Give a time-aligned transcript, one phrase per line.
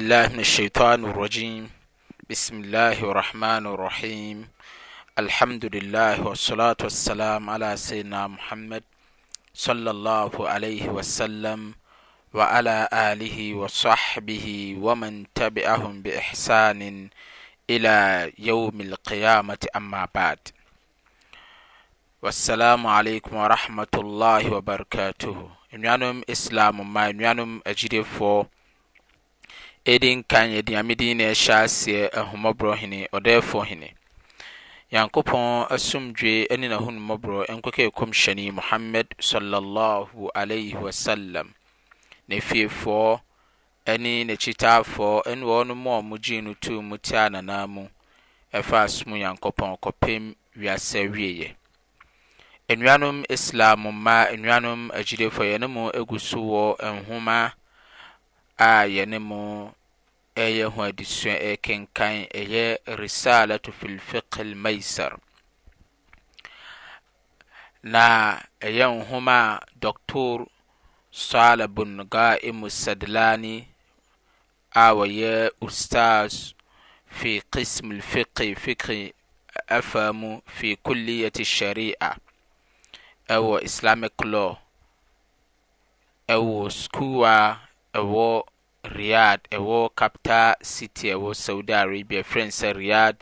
[0.00, 1.70] الله من الشيطان الرجيم
[2.30, 4.48] بسم الله الرحمن الرحيم
[5.18, 8.82] الحمد لله والصلاة والسلام على سيدنا محمد
[9.54, 11.72] صلى الله عليه وسلم
[12.34, 17.08] وعلى آله وصحبه ومن تبعهم بإحسان
[17.70, 17.96] إلى
[18.38, 20.38] يوم القيامة أما بعد
[22.22, 28.44] والسلام عليكم ورحمة الله وبركاته نوانم إسلام ما نوانم أجري فو
[29.86, 33.88] edinkan yɛ deame din na ɛhyɛ aseɛ ahomɔborɔ hene ɔdɛɛfɔ hine
[34.90, 41.54] nyankopɔn asomdwe ninahonumɔborɔ nkɔkɛkɔm hyɛne mohammad sllh alaih wasalam
[42.28, 43.20] na fiefɔɔ
[43.86, 47.86] ɛne n'akyitaafoɔɔ ɛne wɔɔ no mɔɔ mu gyen no tu mu tia nanaa mu
[48.54, 51.54] ɛfa som nyankopɔn kɔpem wiasa wieɛ
[52.68, 57.52] anuanom islam mma nnanom agyidefo yɛnemo gu so wɔ nhoma
[58.58, 59.70] a yɛne mu
[60.44, 62.64] ɛyɛ ho adesua ɛkenkan ɛyɛ
[63.00, 65.12] risalatu fil fiqh al maisar
[67.82, 70.46] na ɛyɛ nhoma a dɔktor
[71.10, 73.68] sala bun ga'im sadlani
[74.74, 76.52] a wɔyɛ ustaz
[77.08, 79.12] fi qism al fiqh fiqh
[79.78, 82.12] afamu fi kulliyati sharia
[83.26, 84.52] ɛwɔ islamic law
[86.28, 87.56] ɛwɔ school a
[87.94, 88.42] ɛwɔ
[88.92, 93.16] riad ɛwɔ capta city ɛwɔ saudi arabia frins a riad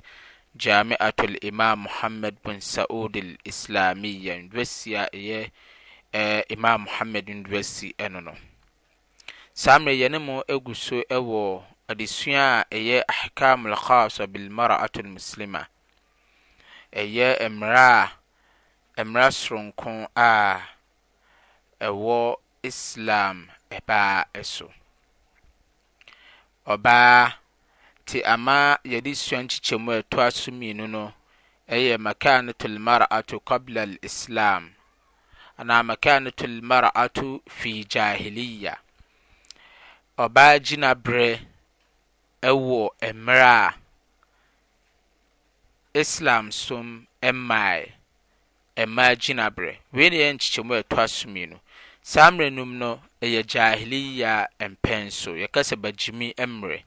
[0.57, 5.51] jameato limam mohammed bin saud alislamiia university a ɛyɛ
[6.53, 8.35] imam mohamed university ɛno no
[9.55, 15.67] saa merɛyɛne mu gu so ɛwɔ adesua a ɛyɛ ahcam alhasa bilmarato lmuslima
[16.93, 20.61] ɛyɛ mmera soronko a
[21.81, 23.49] ɛwɔ islam
[23.87, 24.69] baa ɛso
[26.73, 27.35] ɔbaa
[28.01, 28.57] nti ama
[28.91, 31.13] yɛde sua nkyekyɛmu a ɛto aso mienu no
[31.71, 34.73] ɛyɛ macanato almarato kable al islam
[35.59, 38.75] anaa macanato lmarato fii jaheliya
[40.19, 41.41] ɔbaa gyina berɛ
[42.43, 43.75] ɛwɔ mmera a
[46.01, 47.93] islam som mae
[48.77, 51.61] ɛmma gyina berɛ weine yɛ nkyekyɛmu a ɛtɔ aso miie nu
[52.03, 54.33] saa mmerɛnum no ɛyɛ jahiliya
[54.73, 56.79] mpɛn so yɛkasa bagyimi mmerɛ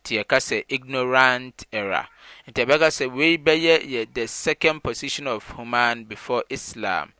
[0.00, 2.02] nti yɛkasa ignorant era
[2.48, 7.12] nti yɛbɛkasa wei bɛyɛ yɛ the second position of human before islam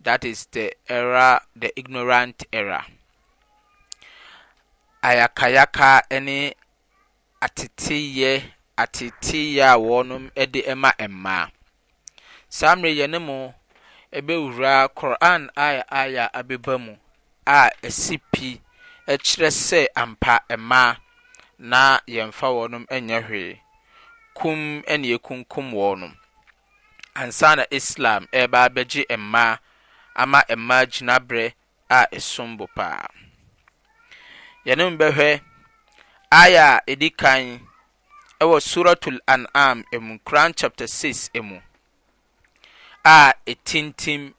[0.00, 2.86] that is the era the ignorant era
[5.02, 5.90] ayakayaka
[6.20, 6.52] ne
[7.42, 8.34] ateteyɛ
[8.76, 11.48] ateteyɛ a wɔnom de ma mmaa
[12.48, 13.52] saa mmerɛ yɛne mu
[14.12, 16.96] ɛbɛwura koran aya aya abɛba mu
[17.54, 18.46] aɛsi pi
[19.12, 20.82] ɛkyerɛ sɛ ampa ɛma
[21.70, 21.82] na
[22.14, 23.52] yɛmfa wɔ nom ɛnya hwee
[24.38, 24.60] kum
[25.00, 26.08] ni kunkum wɔ no
[27.20, 29.58] ansa na islam ba bɛgye mma
[30.22, 31.54] ama mma gyinaberɛ
[31.88, 33.06] a ɛsom bo paa
[34.66, 35.30] yɛnombɛhwɛ
[36.40, 37.42] aya a ɛd kan
[38.40, 41.60] ɛwɔ suratul-anam emu koran chapter s emu
[43.04, 44.34] a ɛtintem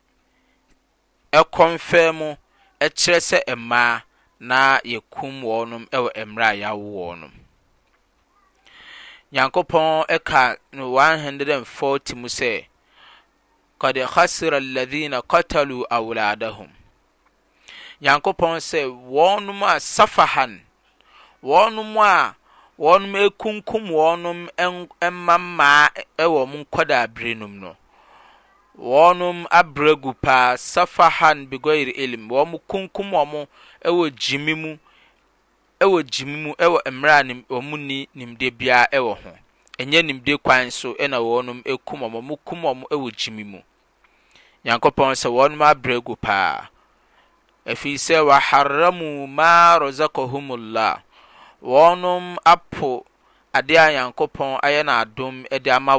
[1.33, 2.37] ɛkɔmfɛ mu
[2.99, 3.93] kyerɛ sɛ mmaa
[4.49, 4.57] na
[4.91, 7.31] yɛkum wɔnom wɔ mmerɛ a yɛawo nom?
[9.33, 12.65] nyankopɔn ka no 140 mu sɛ
[13.79, 16.69] قد خسر الذين قتلوا أولادهم
[18.01, 20.61] nyankopɔn sɛ wɔnom a safahan
[21.43, 22.35] wɔnom a
[22.79, 24.49] wɔnom ekunkum wɔnom
[25.01, 27.77] mmammaa ɛwɔ mu nkɔdaa bere nom no
[28.79, 33.47] wɔnom abrɛ gu paa safahan bigoir ilim wɔn kunkum wɔn
[33.85, 34.77] wɔ gyimi mu
[35.79, 39.31] wɔ gyimi mu wɔ mmerɛ a wɔn ni nimde biara wɔ ho
[39.79, 43.59] ɛnyɛ nimde kwan so na wɔnom kum wɔn wɔn kum wɔn wɔ gyimi mu
[44.65, 45.27] nyankopɔn sɛ
[46.05, 46.69] gu paa
[47.65, 48.17] sɛ
[52.45, 53.05] apo
[53.53, 55.93] a nyankopɔn ayɛ n'adom de ama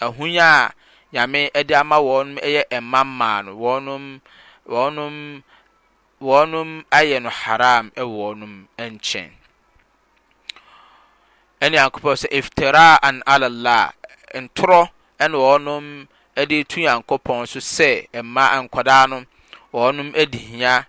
[0.00, 0.70] a
[1.16, 3.52] namede ama wɔnom ɛyɛ ɛmma maa no
[6.22, 7.84] wɔnom ayɛ no haram
[8.18, 9.30] wɔnom nkyɛn
[11.60, 13.86] ɛne nyankopɔ sɛ iftiraan alalah
[14.44, 14.82] ntorɔ
[15.30, 15.84] ne wɔnom
[16.48, 19.16] de tu nyankopɔn so sɛ mma nkɔdaa no
[19.74, 20.86] wɔnom dihia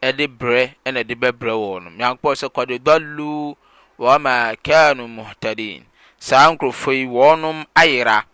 [0.00, 3.54] de brɛ nde bɛbrɛ wɔ nom nyankopɔ sɛ kɔde dɔlou
[3.98, 5.84] wama kano muhtadin
[6.18, 8.24] saa nkurɔfo yi wɔnom ayera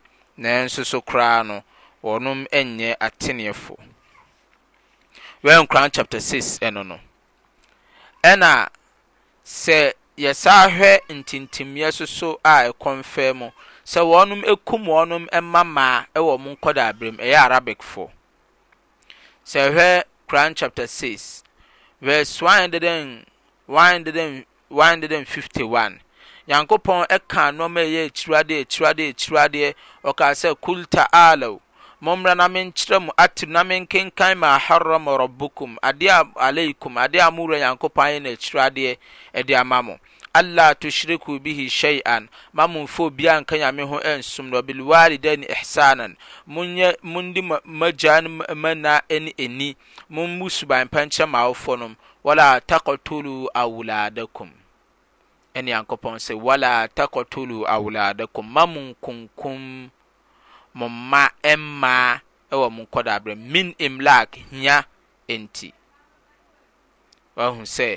[0.44, 1.42] ɛsso kora
[2.18, 3.74] noɔnyɛ ateneɛfo
[5.68, 7.00] kran c 6ɛno no
[8.22, 8.68] ɛnna
[9.44, 13.50] sɛ yɛsa hwɛ ntintemeɛ soso a ɛkɔmfɛ mu
[13.84, 18.10] sɛ wɔɔnom kum wɔɔnom ma maa wɔ mo nkɔ daaberemu ɛyɛ arabecfo
[19.44, 21.42] sɛ ɛhwɛ kuran car6
[22.02, 22.42] vs
[23.68, 26.00] 151
[26.48, 29.68] nyankopɔn ɛka nneɛma ɛyɛ akyiradeɛ akyiradeɛ akyiradeɛ
[30.08, 31.54] ɔkaa sɛ kul ta'alaw
[32.04, 37.30] mommra na menkyerɛ mu atim na menkenkan ma harama rabbukum adeɛ a aleikum adeɛ a
[37.36, 38.96] mowura nyankopɔn ayɛ no akyiradeɛ
[39.34, 39.98] ɛde ama mo
[40.34, 46.14] alla tushriku bihi shay'an ma fo biya nka nyame ho ensum no bil walidain ihsanan
[46.46, 49.74] munye mundi majan mana en eni
[50.10, 54.52] mun musu ban pancha mawfonom wala taqtulu awladakum
[55.56, 59.58] ɛne yankopɔn sɛ wala taktolo awladacum mamonkonkum
[60.78, 61.22] moma
[61.60, 62.20] mmaa
[62.60, 64.76] wɔ monkɔ daaberɛ min imlak hia
[65.28, 65.68] nti
[67.36, 67.90] wohu sɛ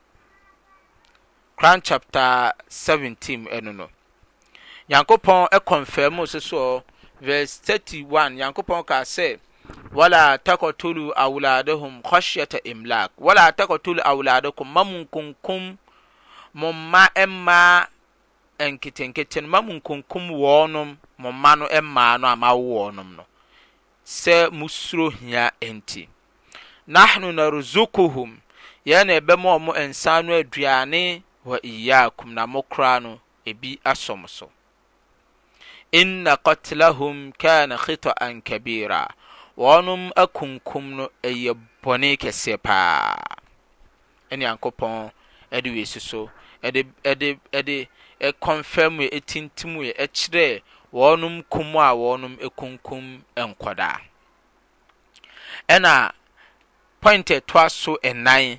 [1.59, 3.89] Quran chapter 17 ɛno no
[4.89, 6.85] nyankopɔn ɛkɔnfɛɛmo so soso
[7.21, 9.39] verse 31 nyankopɔn kaa sɛ
[9.93, 15.79] wala takɔtulu awuladahum khashyata imlak wala takɔtulu awuladakum mamunkunkum
[16.57, 17.87] momma maa
[18.69, 20.89] nketenkete no ma mu nkonkom wɔɔnom
[21.21, 21.65] mo ma no
[21.95, 23.25] maa no amawowɔɔnom no
[24.19, 26.03] sɛ mosuro hia ɛnti
[26.95, 28.31] nahno narusukuhum
[28.89, 31.03] yɛne ɛbɛmɔ ɔ mo nsa no aduane
[31.49, 34.47] w iyakum na mo kora no ebi asɔm so
[35.93, 39.09] inna ktlahum kana hitaan kabira
[39.59, 41.53] wɔɔnom akonkum no ɛyɛ
[41.85, 43.15] bɔne kɛseɛ paa
[44.31, 45.13] ɛnyankopɔn
[45.57, 46.31] de wisi so
[48.21, 50.63] e konfe u ɛ tintimuɛ ɛkyerɛɛ
[50.99, 53.05] wɔnom komu a wɔnom kunkum
[53.37, 54.01] nkɔdaa
[55.75, 55.95] ɛna
[57.01, 58.59] point atoa so ɛnan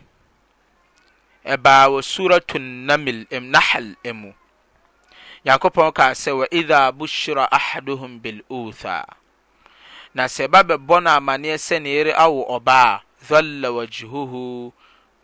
[1.53, 2.57] ɛba wɔ suratu
[3.53, 4.29] nahal mu
[5.45, 9.05] nyankopɔn kaa sɛ waidha bushira ahadohum bil othar
[10.13, 14.71] na sɛ ɛba bɛbɔno amaneɛ sɛne ere awo ɔba a zɔla wajohuhu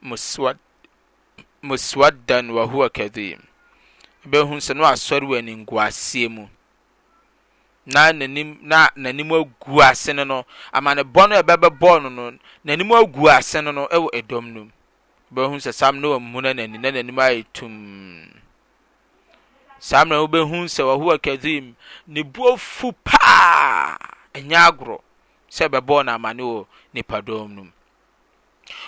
[0.02, 0.58] moswat
[1.68, 3.48] moswadan wɔhowa kae yi mu
[4.26, 6.44] wobɛhu sɛ no asɔre wɔ ani ngu aseɛ mu
[8.94, 10.38] nananim agu ase ne no
[10.78, 12.26] amane bɔ no bɛbɛbɔɔno no
[12.66, 14.72] n'anim agu ase ne no wɔ ɛdɔm no m
[15.34, 18.28] wbɛhu sɛ sa me ne wɔmuno naninananim aɛtum
[19.80, 21.74] sa mnɛobɛhu sɛ hoaka imu
[22.10, 23.96] nebuɔ fu paa
[24.36, 25.00] ɛnya agorɔ
[25.50, 27.72] sɛ ɛbɛbɔɔ no amane wɔ nipadɔm nom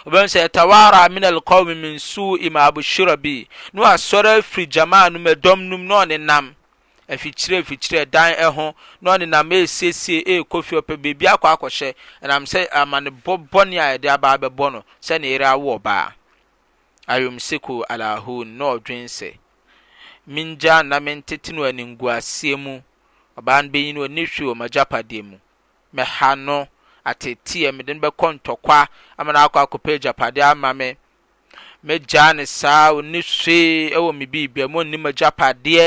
[0.05, 5.19] wɔbɛn sɛ tawara min alqawmi min su'i ma abushira bi no asɔre afiri gyamaa no
[5.19, 6.53] mu ɛdɔm no mu na ɔnenam
[7.09, 12.67] afikyire afikyire dan ɛho na ɔnenam ɛresiesie ɛrekɔ fie ɔpɛ beebi akɔ akɔhyɛ ɛnam sɛ
[12.71, 16.13] amanebɔ bɔne a yɛde aba abɛbɔ no sɛnea yɛrɛ awo ɔbaa
[17.07, 19.37] ayomseko alahun na ɔdwen sɛ
[20.27, 22.81] mingya na mentete no aninguaseɛ mu
[23.37, 25.37] ɔbaa no bɛyi no ɔne hwee wɔ m'agyapadeɛ mu
[25.95, 26.67] mɛha no
[27.09, 28.79] atetea mede no bɛkɔ ntɔkwa
[29.19, 30.87] ama no akɔ akɔpɛ agyapadeɛ ama me
[31.85, 35.85] megyaa ne saa ɔnni soe ɛwɔ me biribia mu ɔnnim agyapadeɛ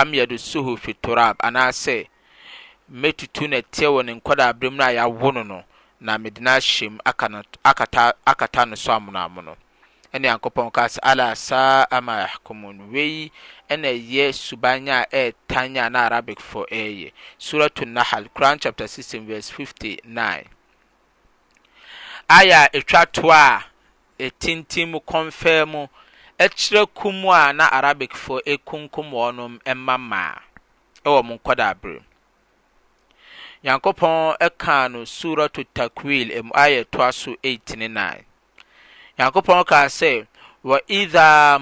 [0.00, 1.96] am yɛdesuhu fi torab anaasɛ
[3.00, 5.64] mɛtutu no ɛteɛ wɔ ne nkɔda aberɛ mu no a yɛawo no
[6.00, 6.98] na mede no ahyɛ
[8.24, 9.56] akata no so amono
[10.14, 13.32] ɛne nyankopɔn ka sɛ ala saa ama yahkumun wei
[13.70, 19.48] ɛna ɛyɛ subanya a ɛɛtanya na arabic fo ɛɛyɛ suratu nahal quran chapter 16 verse
[19.50, 20.44] 59
[22.28, 23.64] aya ɛtwa to a
[24.18, 25.86] ɛtintim mu kɔmfɛɛ mu
[26.38, 30.36] ɛkyerɛ kum a na arabic fo ɛkunkum wɔnom ɛma maa
[31.06, 32.02] ɛwɔ mo nkɔdaberɛ
[33.64, 38.26] nyankopɔn ɛka no suratu takwil ɛmu ayɛ toa so 89
[39.18, 40.12] nyankopɔn ka sɛ
[40.64, 41.58] waitha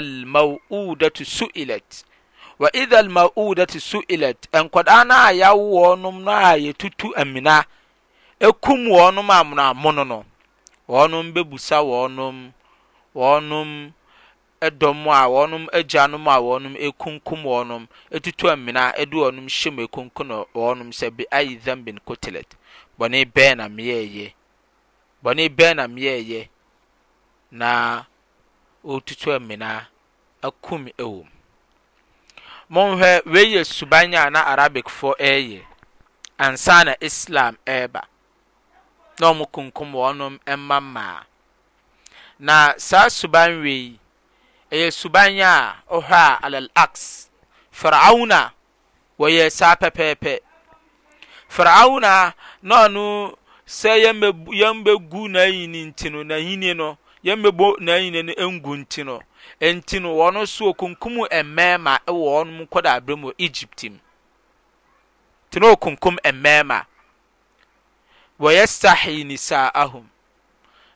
[0.00, 1.22] lmoodat
[3.80, 7.64] suilet nkɔda na ayaw wɔɔnom na ayɛ tutu amina
[8.60, 10.18] kum wɔɔnom amona amonɔ nɔ
[10.88, 12.52] wɔɔnom bɛbusa wɔnom
[13.16, 13.92] ɔnom
[14.80, 17.86] dɔma wɔnom gynoma wɔnom kumkum wɔnom
[18.22, 22.50] tut amina d wɔnom shɛm kokɔ wɔnom sɛ biaitza bin kotelet
[22.98, 24.32] bɔne bɛɛ na meyɛyɛ
[25.22, 26.40] bn bɛnam yɛyɛ
[27.50, 27.70] na
[28.92, 29.86] otutamina
[30.46, 31.28] akum wom
[32.74, 32.96] moh
[33.32, 35.00] wei yɛ suba yana arabic f
[35.30, 35.62] ɛyɛ
[36.38, 38.00] ansana islam ɛba
[39.20, 41.24] nam kukmwno mmamaa
[42.38, 43.98] na saa suan wei
[44.70, 45.76] yɛ subanya
[46.08, 47.30] hɛ alalas
[47.70, 48.52] firauna
[49.18, 50.40] wɔ yɛ saa pɛpɛpɛ
[51.48, 51.66] fir
[53.78, 53.90] sɛ
[54.64, 56.88] yɛmbɛgu n'ayini nti no n'ayini no
[57.26, 59.16] yɛmbɛbɔ n'ayini no ngu nti no
[59.74, 63.98] nti no wɔn nso okunkum mmarima wɔ wɔn nkɔda abere mu egypt mu
[65.50, 66.78] te no okunkum mmarima
[68.40, 70.06] wɔyɛ sahi nisaa ahom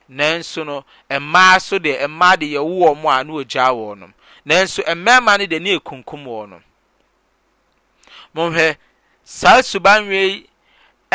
[0.09, 4.13] nanso no mmaa so de mmaa de wɔn a na wɔgyaa wɔn
[4.45, 6.61] nanso mmarima no de ne ekunkum wɔn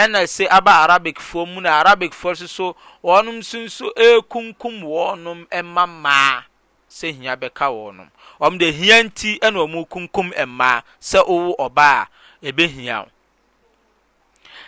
[0.01, 5.83] ɛna se aba arabicfoɔ mu na arabicfoɔ nso so wɔnom nso nso ekunkum wɔnom ɛma
[5.89, 6.45] mmaa
[6.89, 8.09] sɛ hia bɛka wɔnom
[8.41, 12.07] wɔn de hia nti ɛna wɔn kunkum mmaa sɛ ɔwɔ ɔbaa
[12.43, 13.07] ebehia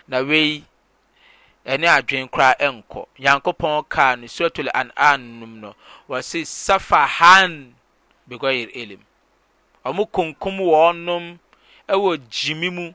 [0.08, 0.62] na wei
[1.66, 4.90] ɛne adwene koraa ɛnkɔ yankopɔn kaa no suratul an
[5.40, 5.74] num no
[6.08, 7.72] wɔsi safahan
[8.28, 9.00] bɛgɔyir elim
[9.86, 11.38] wɔn kunkum wɔnom
[11.88, 12.94] ɛwɔ gyimi mu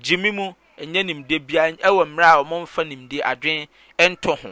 [0.00, 0.52] gyimi mu.
[0.82, 3.68] ɛnyɛ nimde bia ɛwɔ mmerɛ a wɔmfa nimde adwene
[3.98, 4.50] ɛnto ho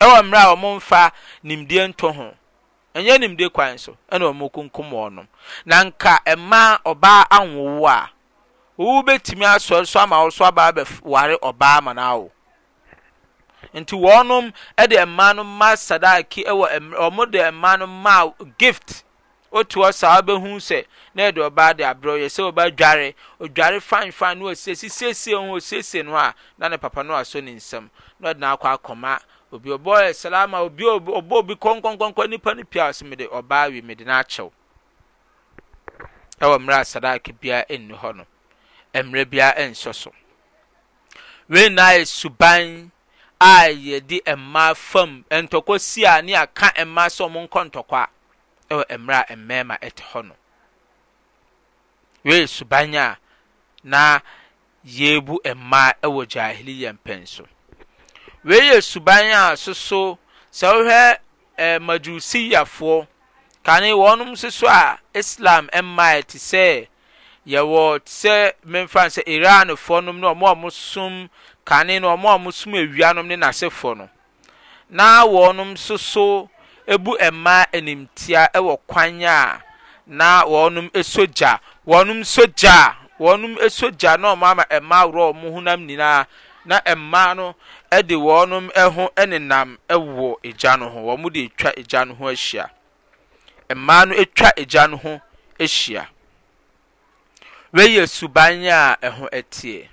[0.00, 2.34] ɛwɔ mmerɛ a wɔmfa nimde nto ho
[2.94, 5.26] ɛnyɛ nimde kwan so ɛna wɔn kunkum wɔn
[5.64, 8.10] na nka mmaa ɔbaa anwowo a
[8.78, 12.30] owu bɛtumi asɔre so ama wɔso abaa bɛware ɔbaa ma na awo
[13.74, 14.52] nti wɔn
[14.88, 16.70] de mmaa no ma sadaki ɛwɔ
[17.10, 19.03] wɔn de mmaa no ma gift
[19.58, 20.82] otu hɔ saa bɛhu sɛ
[21.14, 25.32] na ɛde ɔbaa de abrɛ yɛ sɛ ɔbaa dware ɔdware fan fan no ɔsiesie siesie
[25.34, 29.20] ho ɔsiesie no a na ne papa no asɔ ne nsam na ɔde n'akɔ akɔma
[29.52, 34.04] obi ɔbɔ salama obi ɔbɔ obi kɔnkɔnkɔnkɔ nipa no pia ɔsɛ mede ɔbaa wi mede
[34.04, 34.50] n'akyɛw
[36.40, 38.26] ɛwɔ mmerɛ a sadaka biara ɛnni hɔ no
[38.92, 40.12] mmerɛ biara ɛnsɔ so
[41.48, 42.90] wei na ayɛ suban
[43.40, 48.08] a yɛde mmaa fam ntɔkwa si a ne aka mmaa sɛ ɔmo nkɔ ntɔkwa a
[48.72, 50.34] ɛwɔ mmerɛ a mmarima te hɔ no
[52.24, 53.16] wei suban a
[53.82, 54.20] na
[54.84, 57.46] yebu mmaa ɛwɔ jahiliya mpɛn so
[58.42, 60.18] wei yɛ suban a soso
[60.50, 61.18] sɛ wohwɛ
[61.58, 63.06] ɛɛ majusiyafoɔ
[63.62, 66.88] kane wɔn nso so a islam mmaa te sɛ
[67.46, 71.28] yɛwɔ sɛ memfa sɛ iranfoɔ nom ne ɔmo a ɔmo som
[71.66, 74.08] kane no ɔmo a ɔmo som ewia nom ne n'asefoɔ no
[74.88, 76.48] na wɔn nso so.
[76.92, 79.60] ebu mmaa animtia wɔ kwan a
[80.18, 80.74] na wɔn
[81.12, 82.78] so gya wɔn so gya
[83.20, 83.40] wɔn
[83.76, 86.26] so gya na wɔn ama mmaa ahorow wɔn ho nam nyinaa
[86.64, 87.46] na mmaa no
[88.08, 90.28] de wɔn ho nenam wɔ
[90.60, 92.68] gya no ho wɔn de atwa gya no ho ahyia
[93.70, 95.20] mmaa no atwa gya no ho
[95.58, 96.06] ahyia
[97.72, 99.88] weyɛ suban a ɛho teɛ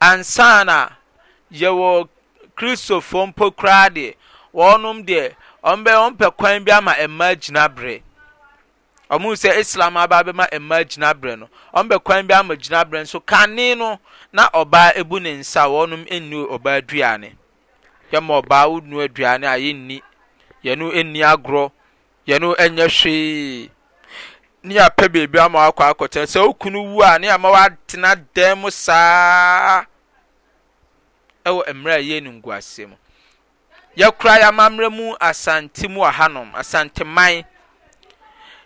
[0.00, 0.92] Ansana
[1.50, 2.08] yɛwɔ
[2.56, 4.14] kristofoɔ mpokura deɛ
[4.54, 5.34] wɔnom deɛ
[5.66, 8.00] ɔmo bɛ ɔmo pɛ kwan bi ama mmaa gyina berɛ
[9.14, 12.84] ɔmo sɛ islam aba abɛma mmaa gyina berɛ no ɔmo bɛ kwan bi ama gyina
[12.84, 13.98] berɛ nso kane no
[14.32, 17.34] na ɔbaa ebu ne nsa wɔnom enni ɔbaa aduane
[18.12, 20.02] yɛma ɔbaa wo aduane a nni yɛnni
[20.64, 21.64] yɛno enni agorɔ
[22.28, 23.70] yɛno ɛnyɛ hwee
[24.62, 28.70] ne apɛ beebi ama wakɔ akɔtɛ sɛ okunu wu a ne ama watena dan mu
[28.70, 29.84] saa
[31.44, 32.48] ɛwɔ mmerɛ a yɛ ne ngu
[32.90, 32.94] mu
[33.98, 37.42] yɛkora ya amammerɛ mu asante mu wɔ hanom asanteman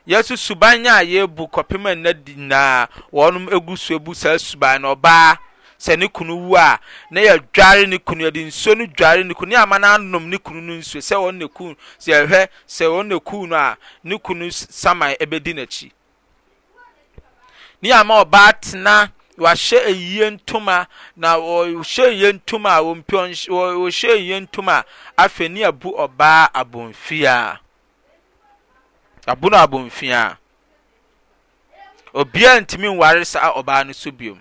[0.07, 4.95] yɛso suban a yɛbu kɔpem a nna dinaa wɔnom egu so ebu saa suban na
[4.95, 5.39] ɔbaa
[5.79, 6.79] sɛ ne kunu wu a
[7.11, 10.61] na yɛdware ne kunu yɛde nsuo no dware ne kunu ne ama no ne kunu
[10.61, 14.51] no nsuo sɛ wɔn na kuu sɛ yɛhwɛ sɛ wɔn na no a ne kunu
[14.53, 15.91] saman ebedi n'akyi
[17.81, 20.87] ne ama ɔbaa tena wahyɛ ayie ntoma
[21.17, 23.15] na ɔhyɛ ayie ntoma a wɔmpe
[23.87, 24.85] ɔhyɛ ayie ntoma
[25.17, 27.59] a afei ne abu ɔbaa abomfia
[29.27, 30.37] abu no abomfia
[32.15, 34.41] obiara ntumi nware saa ɔbaa no so biom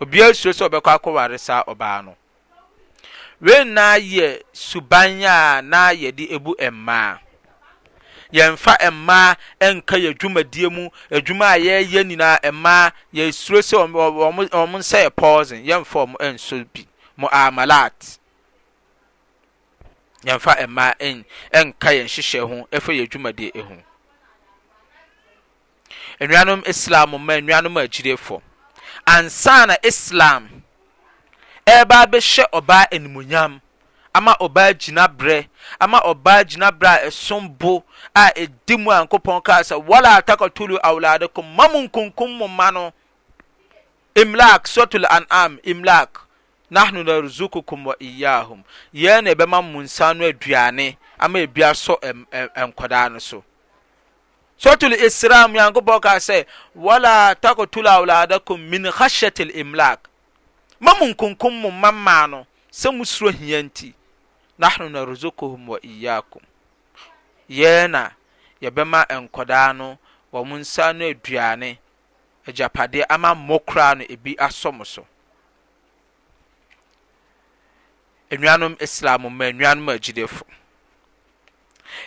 [0.00, 2.16] obiara suro sɛ ɔbɛkɔ akɔware saa ɔbaa no
[3.40, 7.20] wei na yɛ suban a na yɛde ebu mmaa
[8.36, 9.34] yɛmfa mmaa
[9.66, 15.64] ɛnka yɛdwumadiɛ mu adwuma a yɛɛyɛ nyinaa maa yɛ suro sɛ ɔ mo nsɛ yɛposen
[15.66, 18.18] yɛmfa ɔ mo nso bi mo amalat
[20.24, 23.82] yɛmfa mmaa ɛnka yɛn hyehyɛ ho ɛf yɛdwumadeɛ hu
[26.20, 28.42] nnuanom islam m ma nnanom agyide fɔ
[29.06, 30.62] ansaa na islam
[31.66, 33.60] ɛbaa bɛhyɛ ɔbaa animonyam
[34.18, 35.38] ama ɔ ba gyina berɛ
[35.84, 37.72] ama ɔbaa gyina berɛ a ɛson bo
[38.14, 46.10] a ɛdi mu nyankopɔn kasɛ wala taktulu aladacummamkom mma noimlak stl anam imlak
[46.74, 51.94] nahnu narusukukum wa iyahum yɛɛne ɔbɛma mo nsan no aduane ama bia sɔ
[52.60, 53.44] ɛnkɔdaa no so
[54.58, 56.44] stolo isramu yankopɔn ka sɛ
[56.74, 60.08] wala taktulu auladacum min hasyat l imlak
[60.82, 62.26] mamkom mmamaa
[62.74, 63.30] nosuro
[64.58, 66.42] nahnu narzukuhum wa iyyakum
[67.58, 68.02] yɛn na
[68.62, 69.98] yɛbɛma nkɔdaa no
[70.32, 71.70] wɔn nsa no aduane
[72.48, 75.06] ejapade ama mmɔkora no ebi asɔ mo so
[78.30, 80.44] nnuanom islam ma nnuanom agyidefo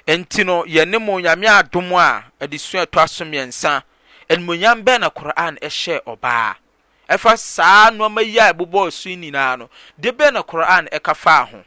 [0.08, 3.82] nti no yɛne mu nyame adom a adesua ɛtɔ aso mmiɛnsa
[4.30, 6.56] animonyam bɛn na koran ɛhyɛ ɔbaa
[7.10, 11.46] ɛfa saa nneɛma yi a ɛbobɔ so nyinaa no de bɛn na koran ɛka faa
[11.46, 11.64] ho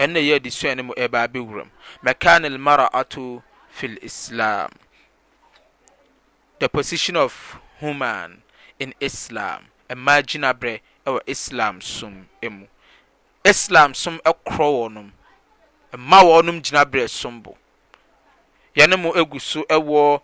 [0.00, 1.70] ɛnna yi di sune mu ɛba biwuram
[2.02, 4.70] macane almarato fi lislam
[6.60, 8.42] the position of human
[8.78, 12.66] in islam ma gyinaberɛ ɛwɔ islam som mu
[13.44, 15.12] islam som ɛkorɔ wɔ nom
[15.96, 17.56] ma wɔ nom gyinaberɛ som bo
[18.76, 20.20] yɛne mo gu so ɛwɔ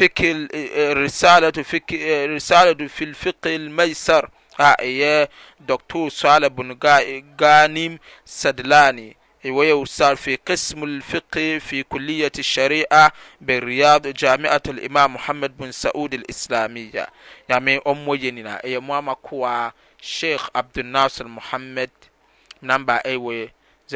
[0.00, 5.28] eh, eh, risalato eh, filfikilmaisar a ɛyɛ
[5.60, 6.78] dr sale bun
[7.36, 15.72] ganim sadlani وهي أستاذ في قسم الفقه في كلية الشريعة بالرياض جامعة الإمام محمد بن
[15.72, 17.06] سعود الإسلامية
[17.48, 19.70] يعني أم ينينا أي ماما كوا
[20.00, 21.90] شيخ عبد الناصر محمد
[22.62, 23.48] نمبر أيوة
[23.92, 23.94] 0243178078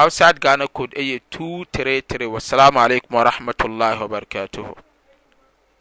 [0.00, 4.89] outside Ghana code أي 233 والسلام عليكم ورحمة الله وبركاته